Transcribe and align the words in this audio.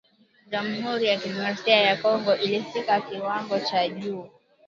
jamuhuri 0.51 1.05
ya 1.07 1.17
kidemokrasia 1.17 1.77
ya 1.81 1.95
Kongo 1.97 2.35
ilifikia 2.35 3.01
kiwango 3.01 3.59
cha 3.59 3.89
juu 3.89 4.29